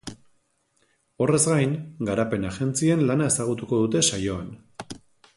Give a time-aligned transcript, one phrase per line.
[1.25, 1.75] Horrez gain,
[2.09, 4.49] garapen agentzien lana ezagutuko dute saioan.